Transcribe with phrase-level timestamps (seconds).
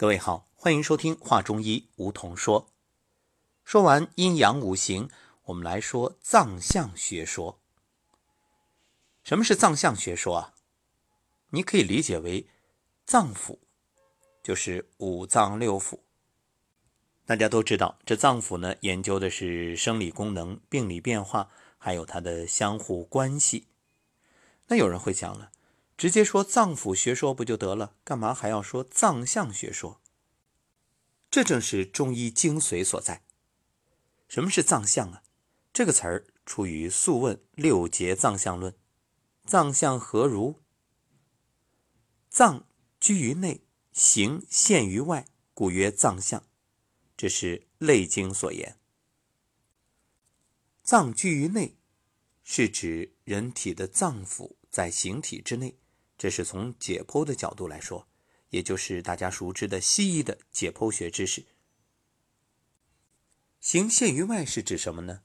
[0.00, 2.70] 各位好，欢迎收听《话中医》，梧桐说。
[3.64, 5.10] 说完阴阳五行，
[5.42, 7.60] 我们来说脏象学说。
[9.22, 10.54] 什么是脏象学说啊？
[11.50, 12.46] 你可以理解为
[13.04, 13.58] 脏腑，
[14.42, 15.98] 就是五脏六腑。
[17.26, 23.66] 大家都知道，这脏腑呢，研究的是生理功能、病理变化，还有它的相互关系。
[24.68, 25.52] 那有人会讲了。
[26.00, 27.94] 直接说脏腑学说不就得了？
[28.04, 30.00] 干嘛还要说脏象学说？
[31.30, 33.22] 这正是中医精髓所在。
[34.26, 35.22] 什么是脏象啊？
[35.74, 38.72] 这个词儿出于《素问·六节脏象论》
[39.44, 40.62] ：“脏象何如？
[42.30, 42.66] 脏
[42.98, 43.60] 居于内，
[43.92, 46.46] 形现于外，故曰脏象。”
[47.14, 48.78] 这是《内经》所言。
[50.82, 51.76] 脏居于内，
[52.42, 55.76] 是指人体的脏腑在形体之内。
[56.20, 58.06] 这是从解剖的角度来说，
[58.50, 61.46] 也就是大家熟知的西医的解剖学知识。
[63.58, 65.22] 形现于外是指什么呢？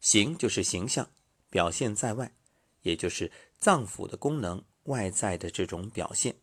[0.00, 1.10] 形就是形象，
[1.50, 2.32] 表现在外，
[2.80, 6.36] 也就是脏腑的功能外在的这种表现。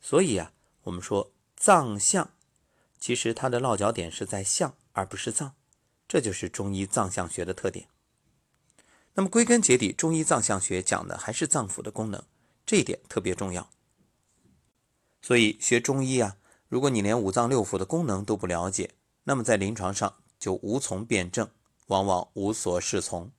[0.00, 2.34] 所以啊，我们说脏象，
[2.98, 5.54] 其实它的落脚点是在象，而不是脏。
[6.08, 7.86] 这就是中医脏象学的特点。
[9.14, 12.24] 那么归根结底，中医脏象学讲的还是脏腑的功能。
[12.66, 13.70] 这一点特别重要，
[15.22, 16.36] 所以学中医啊，
[16.68, 18.90] 如果你连五脏六腑的功能都不了解，
[19.22, 21.48] 那么在临床上就无从辩证，
[21.86, 23.30] 往往无所适从。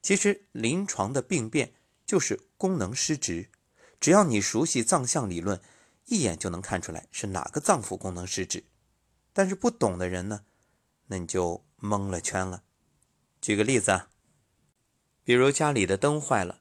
[0.00, 1.74] 其实临床的病变
[2.06, 3.50] 就是功能失职，
[3.98, 5.60] 只要你熟悉脏象理论，
[6.04, 8.62] 一眼就能看出来是哪个脏腑功能失职。
[9.32, 10.44] 但是不懂的人呢，
[11.08, 12.62] 那你就蒙了圈了。
[13.40, 14.08] 举个例子啊，
[15.24, 16.57] 比如家里的灯坏了。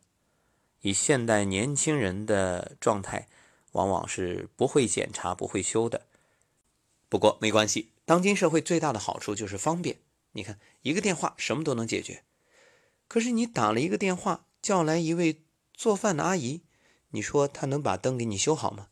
[0.81, 3.27] 以现代年轻人的状态，
[3.71, 6.05] 往往是不会检查、不会修的。
[7.09, 9.97] 不过没关系，当今社会最大的好处就是方便。
[10.33, 12.23] 你看，一个电话什么都能解决。
[13.07, 15.43] 可是你打了一个电话，叫来一位
[15.73, 16.61] 做饭的阿姨，
[17.09, 18.89] 你说她能把灯给你修好吗？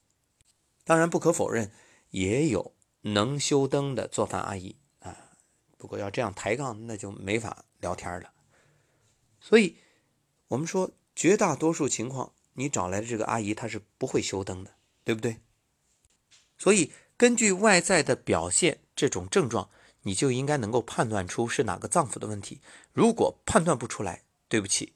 [0.84, 1.72] 当然不可否认，
[2.10, 5.32] 也有能修灯的做饭阿姨啊。
[5.78, 8.32] 不过要这样抬杠，那就没法聊天了。
[9.40, 9.78] 所以，
[10.48, 10.92] 我们说。
[11.16, 15.40] 绝大多数情况，你找来的这个阿姨她是不会修灯的，对不对？
[16.58, 19.70] 所以根据外在的表现，这种症状
[20.02, 22.62] 你就应该能够判断出是哪个脏腑的问题。
[22.94, 24.94] 如果判断不出来，对不起，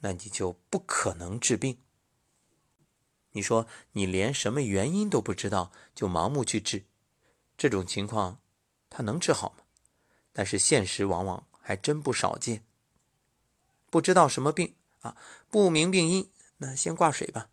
[0.00, 1.78] 那你就不可能治病。
[3.32, 6.84] 你说你连什么原因都不知道就盲目去治，
[7.58, 8.40] 这种情况
[8.88, 9.64] 他能治好吗？
[10.32, 12.64] 但是现实往往还真不少见，
[13.90, 14.74] 不知道什么病。
[15.04, 15.16] 啊，
[15.50, 17.50] 不明病因，那先挂水吧。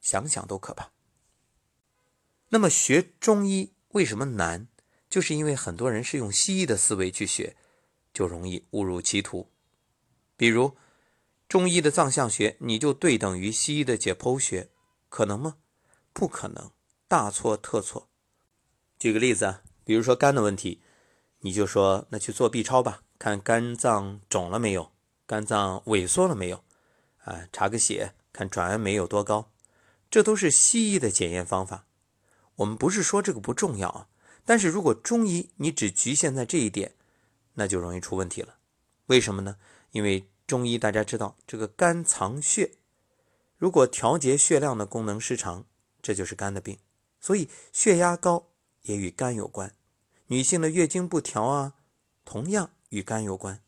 [0.00, 0.90] 想想都可怕。
[2.48, 4.66] 那么学中医为什么难？
[5.08, 7.56] 就是因为很多人是用西医的思维去学，
[8.12, 9.50] 就容易误入歧途。
[10.36, 10.76] 比如
[11.48, 14.70] 中医的脏象学，你就对等于西医的解剖学，
[15.08, 15.58] 可能吗？
[16.12, 16.72] 不可能，
[17.06, 18.10] 大错特错。
[18.98, 20.82] 举个例子啊，比如说肝的问题，
[21.40, 24.92] 你就说那去做 B 超吧，看肝脏肿了没有。
[25.28, 26.64] 肝脏萎缩了没有？
[27.24, 29.50] 啊，查个血，看转氨酶有多高，
[30.10, 31.84] 这都是西医的检验方法。
[32.56, 34.08] 我们不是说这个不重要啊，
[34.46, 36.94] 但是如果中医你只局限在这一点，
[37.52, 38.56] 那就容易出问题了。
[39.08, 39.56] 为什么呢？
[39.90, 42.70] 因为中医大家知道，这个肝藏血，
[43.58, 45.66] 如果调节血量的功能失常，
[46.00, 46.78] 这就是肝的病。
[47.20, 48.46] 所以血压高
[48.80, 49.74] 也与肝有关，
[50.28, 51.74] 女性的月经不调啊，
[52.24, 53.60] 同样与肝有关。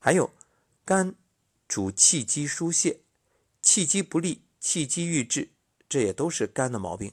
[0.00, 0.32] 还有。
[0.84, 1.14] 肝
[1.68, 3.02] 主气机疏泄，
[3.60, 5.50] 气机不利，气机郁滞，
[5.88, 7.12] 这也都是肝的毛病。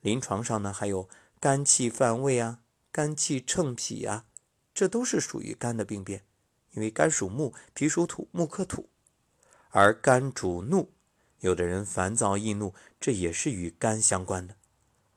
[0.00, 1.08] 临床上呢，还有
[1.40, 2.60] 肝气犯胃啊，
[2.90, 4.26] 肝气乘脾啊，
[4.74, 6.24] 这都是属于肝的病变。
[6.72, 8.90] 因为肝属木，脾属土，木克土，
[9.70, 10.92] 而肝主怒，
[11.40, 14.56] 有的人烦躁易怒，这也是与肝相关的。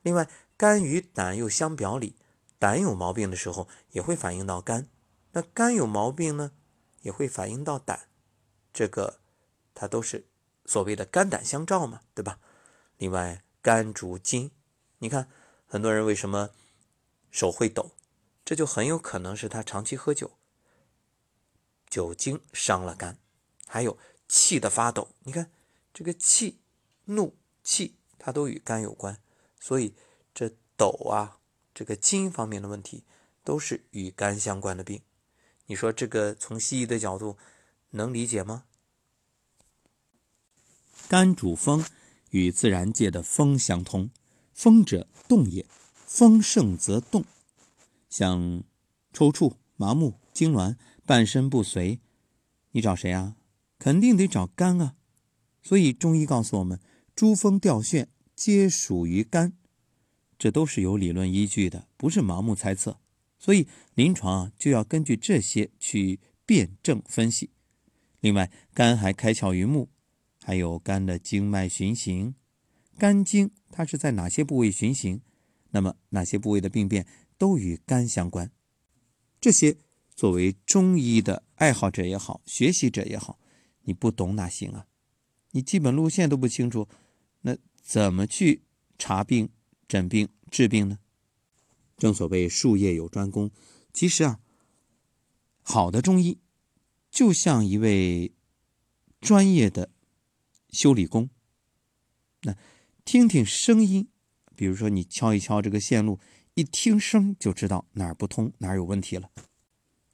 [0.02, 2.16] 另外，肝与胆又相表里，
[2.58, 4.88] 胆有毛病的时候，也会反映到肝。
[5.32, 6.52] 那肝有毛病呢？
[7.06, 8.08] 也会反映到胆，
[8.72, 9.20] 这个
[9.74, 10.26] 它都是
[10.64, 12.40] 所谓的肝胆相照嘛，对吧？
[12.98, 14.50] 另外，肝主筋，
[14.98, 15.30] 你看
[15.68, 16.50] 很多人为什么
[17.30, 17.92] 手会抖，
[18.44, 20.32] 这就很有可能是他长期喝酒，
[21.88, 23.16] 酒精伤了肝。
[23.68, 25.52] 还有气的发抖，你看
[25.94, 26.58] 这个气、
[27.04, 29.20] 怒气，它都与肝有关，
[29.60, 29.94] 所以
[30.34, 31.38] 这抖啊，
[31.72, 33.04] 这个筋方面的问题
[33.44, 35.02] 都是与肝相关的病。
[35.66, 37.36] 你说这个从西医的角度
[37.90, 38.64] 能理解吗？
[41.08, 41.84] 肝主风，
[42.30, 44.10] 与自然界的风相通，
[44.52, 45.66] 风者动也，
[46.04, 47.24] 风盛则动。
[48.08, 48.64] 像
[49.12, 52.00] 抽搐、麻木、痉挛、半身不遂，
[52.72, 53.36] 你找谁啊？
[53.78, 54.94] 肯定得找肝啊。
[55.62, 56.80] 所以中医告诉我们，
[57.14, 59.56] 诸风掉眩皆属于肝，
[60.38, 62.98] 这都是有理论依据的，不是盲目猜测。
[63.46, 67.50] 所以临床啊，就要根据这些去辩证分析。
[68.18, 69.88] 另外，肝还开窍于目，
[70.42, 72.34] 还有肝的经脉循行，
[72.98, 75.20] 肝经它是在哪些部位循行？
[75.70, 77.06] 那么哪些部位的病变
[77.38, 78.50] 都与肝相关？
[79.40, 79.76] 这些
[80.16, 83.38] 作为中医的爱好者也好，学习者也好，
[83.82, 84.88] 你不懂哪行啊？
[85.52, 86.88] 你基本路线都不清楚，
[87.42, 88.64] 那怎么去
[88.98, 89.48] 查病、
[89.86, 90.98] 诊病、治病呢？
[91.96, 93.50] 正所谓术业有专攻，
[93.90, 94.38] 其实啊，
[95.62, 96.38] 好的中医
[97.10, 98.34] 就像一位
[99.18, 99.90] 专业的
[100.68, 101.30] 修理工。
[102.42, 102.54] 那
[103.04, 104.08] 听听声音，
[104.54, 106.20] 比如说你敲一敲这个线路，
[106.52, 109.30] 一听声就知道哪儿不通，哪儿有问题了。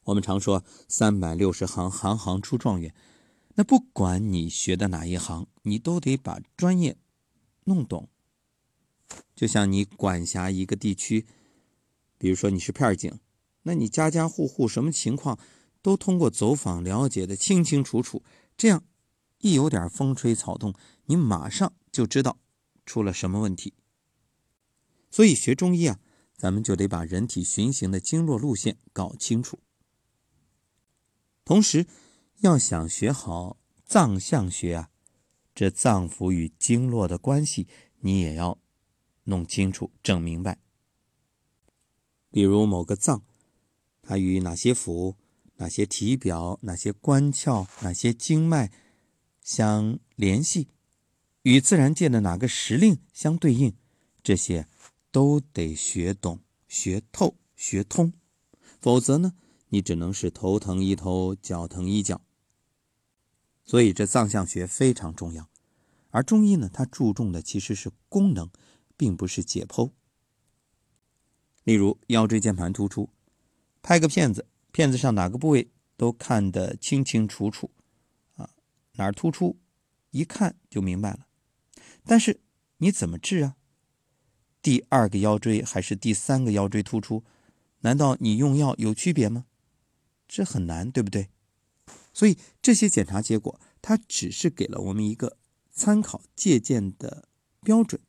[0.05, 2.95] 我们常说三百六十行，行行出状元。
[3.55, 6.95] 那不管你学的哪一行，你都得把专业
[7.65, 8.07] 弄懂。
[9.35, 11.27] 就像你管辖一个地区。
[12.23, 13.19] 比如说你是片警，
[13.63, 15.37] 那你家家户户什么情况
[15.81, 18.23] 都通过走访了解的清清楚楚，
[18.55, 18.85] 这样
[19.39, 20.73] 一有点风吹草动，
[21.07, 22.39] 你马上就知道
[22.85, 23.73] 出了什么问题。
[25.11, 25.99] 所以学中医啊，
[26.37, 29.59] 咱们就得把人体循行的经络路线搞清楚，
[31.43, 31.85] 同时
[32.37, 34.91] 要想学好藏象学啊，
[35.53, 37.67] 这脏腑与经络的关系
[37.99, 38.57] 你也要
[39.25, 40.62] 弄清楚、整明白。
[42.33, 43.21] 比如某个脏，
[44.01, 45.13] 它与哪些腑、
[45.57, 48.71] 哪些体表、哪些关窍、哪些经脉
[49.39, 50.69] 相联系，
[51.43, 53.75] 与自然界的哪个时令相对应，
[54.23, 54.65] 这些
[55.11, 58.13] 都得学懂、学透、学通，
[58.81, 59.35] 否则呢，
[59.69, 62.19] 你只能是头疼医头，脚疼医脚。
[63.63, 65.47] 所以这脏象学非常重要，
[66.09, 68.49] 而中医呢，它注重的其实是功能，
[68.97, 69.91] 并不是解剖。
[71.63, 73.09] 例如腰椎间盘突出，
[73.81, 77.71] 拍个片子，片子上哪个部位都看得清清楚楚，
[78.35, 78.49] 啊，
[78.95, 79.57] 哪儿突出，
[80.11, 81.27] 一看就明白了。
[82.03, 82.41] 但是
[82.79, 83.55] 你怎么治啊？
[84.61, 87.23] 第二个腰椎还是第三个腰椎突出？
[87.79, 89.45] 难道你用药有区别吗？
[90.27, 91.29] 这很难，对不对？
[92.13, 95.37] 所以这些检查结果，它只是给了我们一个
[95.71, 97.29] 参考借鉴的
[97.61, 98.01] 标准，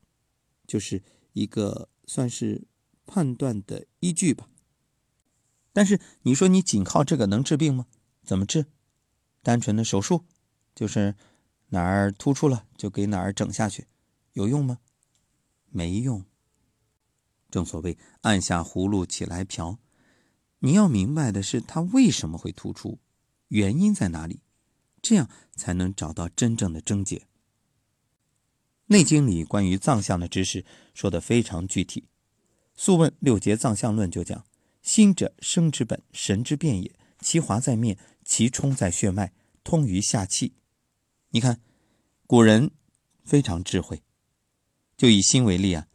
[0.67, 1.05] 就是
[1.35, 2.67] 一个算是。
[3.07, 4.49] 判断的依据吧。
[5.73, 7.87] 但是你说你仅靠这个能治病吗？
[8.23, 8.67] 怎么治？
[9.43, 10.25] 单纯的手术，
[10.75, 11.17] 就是
[11.69, 13.87] 哪儿突出了就给哪儿整下去，
[14.33, 14.79] 有用吗？
[15.71, 16.25] 没用。
[17.51, 19.79] 正所谓按下葫芦起来瓢，
[20.61, 22.99] 你要明白的是它为什么会突出，
[23.49, 24.41] 原因在哪里，
[25.03, 27.19] 这样才能找到真正的症结。
[28.87, 30.65] 《内经》里关于脏象的知识
[30.95, 32.01] 说的非常具体。
[32.77, 34.45] 《素问·六节藏象论》就讲
[34.83, 36.93] ：“心者，生之本，神之变也。
[37.21, 39.33] 其华在面，其冲在血脉，
[39.63, 40.55] 通于下气。”
[41.31, 41.61] 你看，
[42.27, 42.73] 古人
[43.25, 44.03] 非常智慧。
[44.97, 45.87] 就以心为例啊，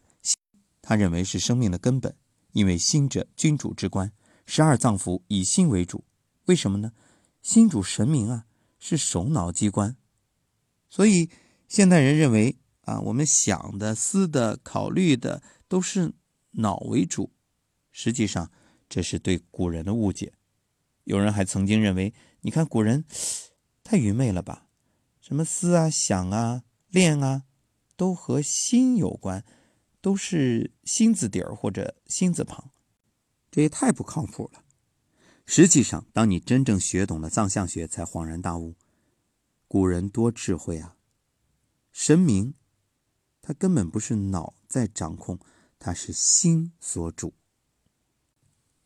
[0.80, 2.16] 他认为是生命的根本，
[2.52, 4.10] 因为心者，君主之官。
[4.46, 6.04] 十二脏腑以心为主，
[6.46, 6.92] 为什么呢？
[7.42, 8.46] 心主神明啊，
[8.78, 9.96] 是首脑机关。
[10.88, 11.28] 所以
[11.68, 16.14] 现代人认为啊，我们想的、思的、考虑的都是。
[16.52, 17.32] 脑为主，
[17.90, 18.50] 实际上
[18.88, 20.32] 这是对古人的误解。
[21.04, 23.04] 有人还曾经认为，你看古人
[23.82, 24.66] 太愚昧了吧？
[25.20, 27.44] 什么思啊、想啊、练啊，
[27.96, 29.44] 都和心有关，
[30.00, 32.70] 都是心字底儿或者心字旁，
[33.50, 34.64] 这也太不靠谱了。
[35.46, 38.76] 实际上，当你真正学懂了藏象学，才恍然大悟：
[39.66, 40.96] 古人多智慧啊！
[41.92, 42.54] 神明
[43.42, 45.38] 他根本不是脑在掌控。
[45.80, 47.32] 它是心所主，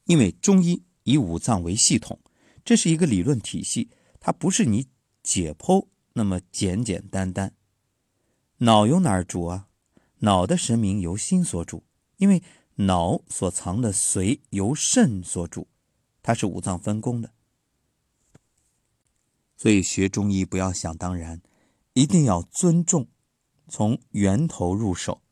[0.04, 2.20] 因为中医以五脏为系统，
[2.64, 4.86] 这是一个理论体系，它不是你
[5.24, 7.52] 解剖那么简简单单。
[8.58, 9.68] 脑由哪儿主啊？
[10.20, 11.82] 脑的神明由心所主，
[12.18, 12.40] 因为
[12.76, 15.66] 脑所藏的髓由肾所主，
[16.22, 17.32] 它是五脏分工的。
[19.56, 21.42] 所以学中医不要想当然，
[21.94, 23.08] 一定要尊重，
[23.66, 25.23] 从源头入手。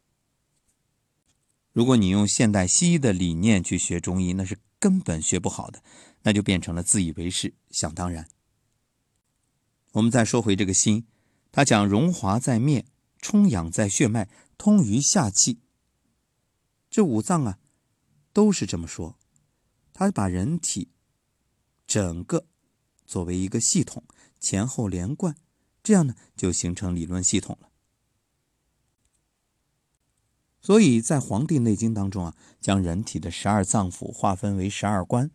[1.72, 5.82] 如果你用现代西医的理念去学中医，那是根本学不好的，
[6.22, 8.28] 那就变成了自以为是、想当然。
[9.92, 11.06] 我们再说回这个心，
[11.50, 12.84] 它讲荣华在面，
[13.20, 15.60] 充养在血脉，通于下气。
[16.90, 17.58] 这五脏啊，
[18.32, 19.18] 都是这么说。
[19.94, 20.88] 他把人体
[21.86, 22.46] 整个
[23.06, 24.04] 作为一个系统，
[24.38, 25.36] 前后连贯，
[25.82, 27.71] 这样呢，就形成理论系统了。
[30.62, 35.28] 所以在《黄帝内经》当中啊，将人体的十二脏腑划分为十二官，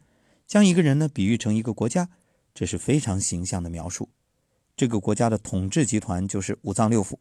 [0.47, 2.09] 将一个人呢比喻成一个国家，
[2.53, 4.07] 这是非常形象的描述。
[4.77, 7.17] 这个国家的统治集团就是五脏六腑。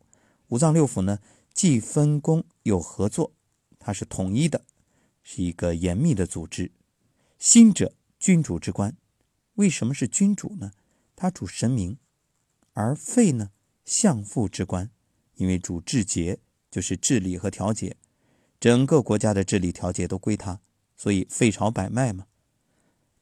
[0.48, 1.18] 五脏六腑呢，
[1.52, 3.32] 既分工又合作，
[3.80, 4.62] 它是统一的，
[5.24, 6.70] 是一个严密的组织。
[7.40, 8.96] 心者，君主之官。
[9.54, 10.70] 为什么是君主呢？
[11.16, 11.98] 它主神明，
[12.72, 13.50] 而肺呢，
[13.84, 14.90] 相父之官，
[15.34, 16.38] 因为主志节。
[16.76, 17.96] 就是治理和调节，
[18.60, 20.60] 整个国家的治理调节都归他，
[20.94, 22.26] 所以肺朝百脉嘛。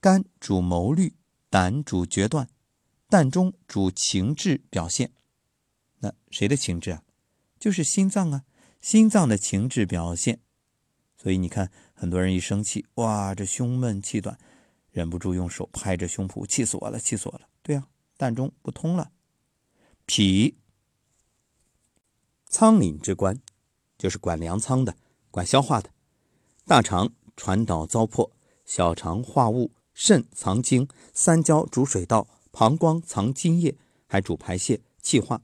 [0.01, 1.15] 肝主谋虑，
[1.49, 2.49] 胆主决断，
[3.09, 5.13] 膻中主情志表现。
[6.01, 7.05] 那谁的情志啊？
[7.61, 8.45] 就是心脏啊，
[8.81, 10.41] 心脏的情志表现。
[11.17, 14.37] 所以你看，很多人一生气，哇，这胸闷气短，
[14.91, 17.49] 忍不住用手拍着胸脯，气死我了，气死我了。
[17.63, 17.87] 对啊，
[18.19, 19.13] 膻中不通了。
[20.07, 20.57] 脾。
[22.57, 23.41] 仓廪之官，
[23.99, 24.95] 就是管粮仓的、
[25.33, 25.91] 管消化的。
[26.65, 28.31] 大肠传导糟粕，
[28.65, 35.43] 小肠化物，肾藏精，三焦主水道，膀胱藏津液，还主排泄、气化。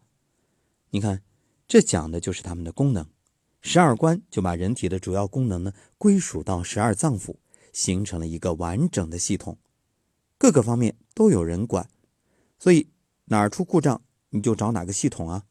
[0.91, 1.25] 你看，
[1.67, 3.05] 这讲的就是他们的功能。
[3.61, 7.35] 十二关就把人体的主要功能呢归属到十二脏腑，
[7.73, 9.59] 形成了一个完整的系统，
[10.39, 11.91] 各个方面都有人管。
[12.57, 12.89] 所以
[13.25, 15.47] 哪儿出故障，你就找哪个系统啊。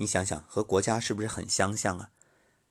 [0.00, 2.10] 你想想，和国家是不是很相像啊？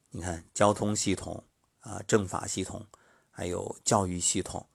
[0.10, 1.44] 你看交通系统
[1.82, 2.88] 啊，政法系统，
[3.30, 4.68] 还有教育系统，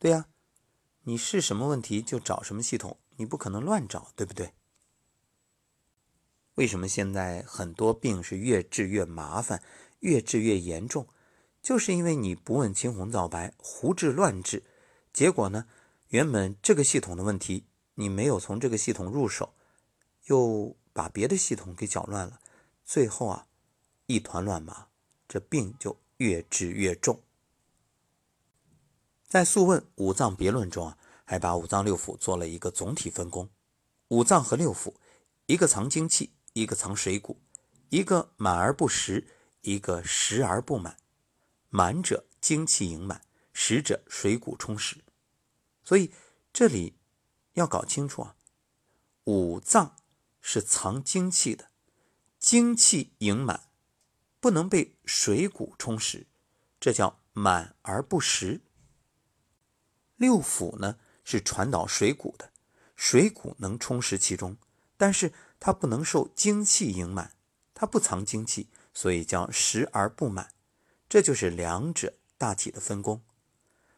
[0.00, 0.26] 对呀，
[1.04, 4.52] 你是什么问题就找什么系统，你不可能乱找，对不对？
[6.56, 9.62] 为什么现在很多病是越治越麻烦，
[10.00, 11.06] 越治越严重？
[11.62, 14.64] 就是因为你不问青红皂白，胡治乱治，
[15.12, 15.66] 结果呢，
[16.08, 19.54] 原本这个系统的问题，你没有从这个系统入手，
[20.24, 20.76] 又。
[20.92, 22.40] 把别的系统给搅乱了，
[22.84, 23.46] 最后啊，
[24.06, 24.88] 一团乱麻，
[25.26, 27.22] 这病就越治越重。
[29.26, 33.48] 在《素问·五脏别论》中啊，还把五脏六腑做了一个总体分工。
[34.08, 34.94] 五脏和六腑，
[35.46, 37.40] 一个藏精气，一个藏水谷，
[37.88, 39.26] 一个满而不实，
[39.62, 40.98] 一个实而不满。
[41.70, 43.22] 满者精气盈满，
[43.54, 44.98] 实者水谷充实。
[45.82, 46.12] 所以
[46.52, 46.98] 这里
[47.54, 48.36] 要搞清楚啊，
[49.24, 49.96] 五脏。
[50.42, 51.70] 是藏精气的，
[52.38, 53.70] 精气盈满，
[54.40, 56.26] 不能被水谷充实，
[56.78, 58.60] 这叫满而不实。
[60.16, 62.50] 六腑呢是传导水谷的，
[62.94, 64.56] 水谷能充实其中，
[64.96, 67.36] 但是它不能受精气盈满，
[67.72, 70.52] 它不藏精气，所以叫实而不满。
[71.08, 73.22] 这就是两者大体的分工。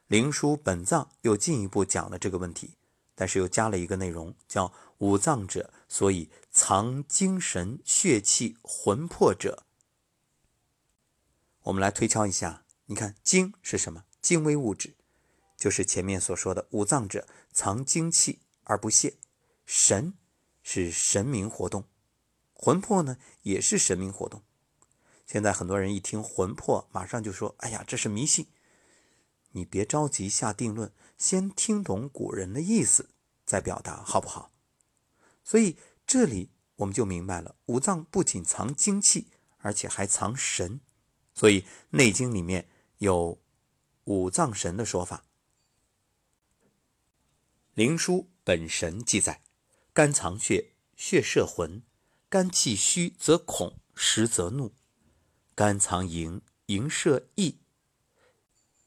[0.07, 2.77] 灵枢本脏又进一步讲了这个问题。
[3.15, 9.65] 但是又加了一个内容，叫五脏者，所以藏精神、血气、魂魄者。
[11.63, 14.05] 我们来推敲一下，你看精是什么？
[14.21, 14.95] 精微物质，
[15.57, 19.15] 就是前面所说的五脏者藏精气而不泄。
[19.65, 20.15] 神
[20.63, 21.85] 是神明活动，
[22.53, 24.43] 魂魄呢也是神明活动。
[25.27, 28.49] 现在很多人一听魂魄，马上就说：“哎呀，这是迷信。”
[29.53, 30.93] 你别着急下定论。
[31.17, 33.11] 先听懂古人的意思，
[33.45, 34.53] 再表达，好不好？
[35.43, 39.29] 所以这里我们就明白了，五脏不仅藏精气，
[39.59, 40.81] 而且还藏神。
[41.35, 42.69] 所以《内经》里面
[42.99, 43.41] 有
[44.05, 45.25] 五脏神的说法。
[47.75, 49.43] 《灵枢·本神》记载：
[49.93, 51.81] 肝藏血，血摄魂；
[52.29, 54.71] 肝气虚则恐，实则怒；
[55.55, 57.59] 肝藏营，营摄意；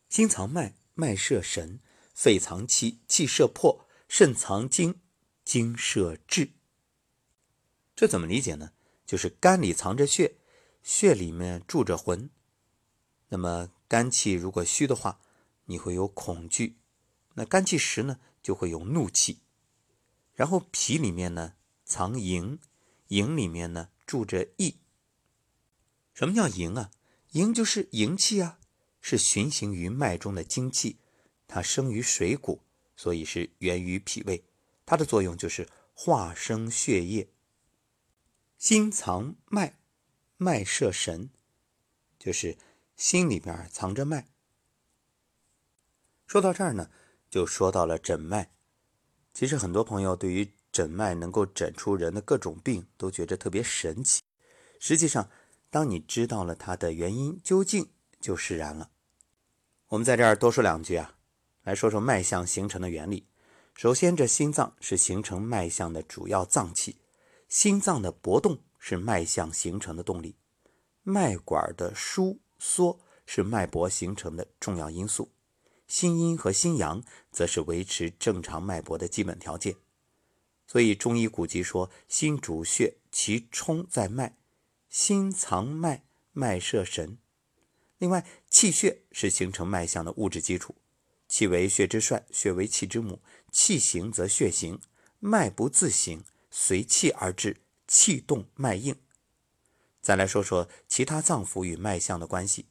[0.07, 1.79] 心藏脉，脉摄神。
[2.17, 5.01] 肺藏气，气摄魄；肾藏精，
[5.43, 6.53] 精摄志。
[7.95, 8.71] 这怎么理解呢？
[9.05, 10.39] 就是肝里藏着血，
[10.81, 12.31] 血里面住着魂。
[13.29, 15.21] 那么肝气如果虚的话，
[15.65, 16.77] 你会有恐惧；
[17.35, 19.43] 那肝气实呢，就会有怒气。
[20.33, 21.53] 然后脾里面呢
[21.85, 22.57] 藏营，
[23.09, 24.79] 营里面呢住着意。
[26.15, 26.89] 什么叫营啊？
[27.33, 28.57] 营就是营气啊，
[29.01, 30.97] 是循行于脉中的精气。
[31.47, 32.61] 它生于水谷，
[32.95, 34.43] 所以是源于脾胃。
[34.85, 37.29] 它的作用就是化生血液。
[38.57, 39.77] 心藏脉，
[40.37, 41.29] 脉摄神，
[42.17, 42.57] 就是
[42.95, 44.27] 心里边藏着脉。
[46.25, 46.89] 说到这儿呢，
[47.29, 48.51] 就说到了诊脉。
[49.33, 54.21] 其实很多朋友对于诊脉能够诊出人的各种病，都觉得特别神奇。
[54.79, 55.29] 实际上，
[55.69, 57.89] 当你知道了它的原因究竟，
[58.19, 58.89] 就释然了。
[59.89, 61.16] 我们在这儿多说两句啊，
[61.67, 63.27] 来说说脉象形成的原理。
[63.73, 66.95] 首先，这心脏是形成脉象的主要脏器，
[67.49, 70.37] 心脏的搏动是脉象形成的动力，
[71.03, 75.33] 脉管的收缩是脉搏形成的重要因素，
[75.87, 79.75] 心阴和心阳则是维持正常脉搏的基本条件。
[80.67, 84.37] 所以，中医古籍说：“心主血，其冲在脉；
[84.87, 87.17] 心藏脉，脉摄神。”
[87.99, 90.73] 另外，气血是形成脉象的物质基础。
[91.27, 93.21] 气为血之帅，血为气之母。
[93.51, 94.79] 气行则血行，
[95.19, 97.57] 脉不自行，随气而至，
[97.87, 98.95] 气动脉硬。
[100.01, 102.67] 再来说说其他脏腑与脉象的关系。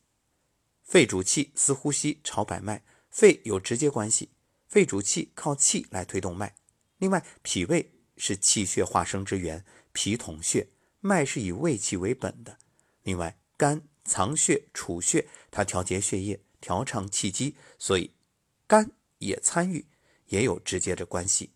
[0.82, 4.30] 肺主气，司呼吸，朝百脉，肺有直接关系。
[4.68, 6.54] 肺主气，靠气来推动脉。
[6.98, 10.68] 另外，脾胃是气血化生之源，脾统血，
[11.00, 12.58] 脉是以胃气为本的。
[13.02, 13.88] 另外，肝。
[14.08, 18.12] 藏血储血，它调节血液，调畅气机，所以
[18.66, 19.86] 肝也参与，
[20.26, 21.52] 也有直接的关系。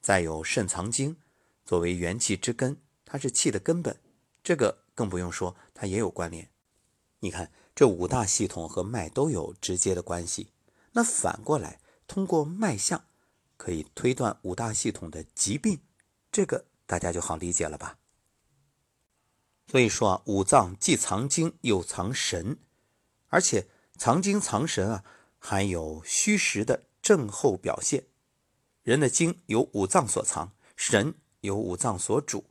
[0.00, 1.16] 再有肾藏精，
[1.64, 4.00] 作为元气之根，它是气的根本，
[4.42, 6.48] 这个更不用说，它也有关联。
[7.18, 10.52] 你看，这五大系统和脉都有直接的关系。
[10.92, 13.04] 那反过来，通过脉象
[13.56, 15.80] 可以推断五大系统的疾病，
[16.30, 17.98] 这个大家就好理解了吧？
[19.66, 22.58] 所以说啊，五脏既藏精又藏神，
[23.28, 25.04] 而且藏精藏神啊，
[25.40, 28.04] 还有虚实的症候表现。
[28.84, 32.44] 人的精由五脏所藏，神由五脏所主，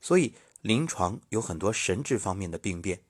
[0.00, 3.02] 所以临床有很多神志方面的病变。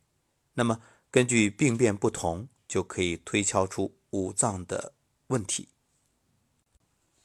[0.55, 0.81] 那么
[1.13, 4.95] 根据病变不同，就可以推敲出五脏的
[5.29, 5.69] 问题。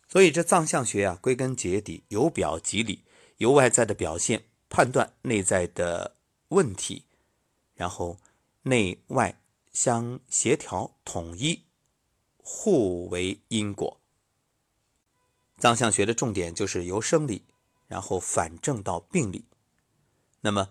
[0.07, 3.03] 所以这脏象学啊，归根结底由表及里，
[3.38, 6.17] 由外在的表现判断内在的。
[6.50, 7.05] 问题，
[7.74, 8.19] 然后
[8.62, 9.41] 内外
[9.72, 11.63] 相协调统一，
[12.43, 14.00] 互为因果。
[15.57, 17.44] 藏象学的重点就是由生理，
[17.87, 19.46] 然后反证到病理。
[20.41, 20.70] 那么，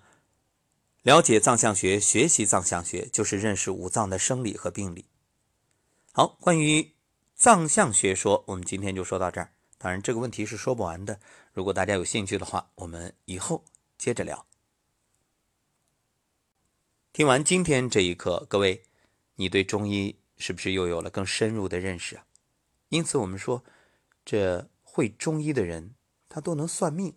[1.01, 5.07] 了解藏象学，学习藏象学，就是认识五脏的生理和病理。
[6.13, 6.93] 好，关于
[7.35, 9.53] 藏象学说，我们今天就说到这儿。
[9.79, 11.19] 当然，这个问题是说不完的。
[11.53, 13.65] 如果大家有兴趣的话，我们以后
[13.97, 14.47] 接着聊。
[17.13, 18.85] 听完今天这一课，各位，
[19.37, 22.27] 你对中医是不是又有了更深入的认识啊？
[22.89, 23.63] 因此，我们说，
[24.25, 25.95] 这会中医的人
[26.29, 27.15] 他都能算命，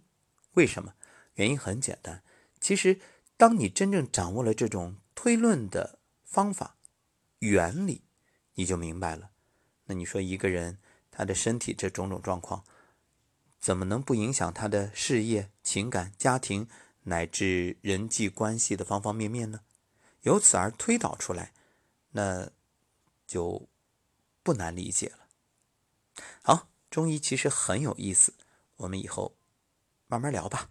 [0.53, 0.93] 为什么？
[1.33, 2.23] 原因很简单，
[2.61, 2.99] 其实
[3.35, 6.77] 当你真正掌握了这种推论的方法、
[7.39, 8.03] 原理，
[8.53, 9.31] 你就明白了。
[9.85, 10.77] 那你说一个人
[11.09, 12.63] 他的身体这种种状况，
[13.59, 16.67] 怎么能不影响他的事业、情感、家庭
[17.05, 19.61] 乃至人际关系的方方面面呢？
[20.21, 21.53] 由此而推导出来，
[22.11, 22.51] 那
[23.25, 23.67] 就
[24.43, 25.27] 不难理解了。
[26.41, 28.33] 好，中医其实很有意思，
[28.77, 29.35] 我们以后
[30.07, 30.69] 慢慢聊吧。